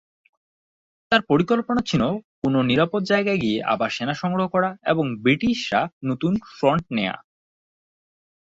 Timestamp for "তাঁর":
1.11-1.21